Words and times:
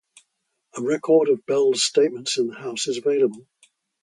A 0.77 0.81
record 0.81 1.29
of 1.29 1.45
Bell's 1.45 1.83
statements 1.83 2.39
in 2.39 2.47
the 2.47 2.55
House 2.55 2.87
is 2.87 2.97
available. 2.97 3.45